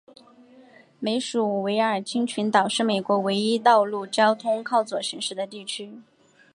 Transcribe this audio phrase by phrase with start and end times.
[0.99, 5.93] 美属维尔京群岛是美国唯一道路交通靠左行驶的地区。